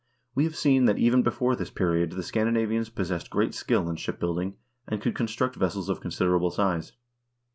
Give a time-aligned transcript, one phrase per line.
[0.33, 3.97] We have seen that even before this period the Scan dinavians possessed great skill in
[3.97, 4.55] ship building,
[4.87, 6.93] and could construct vessels of considerable size.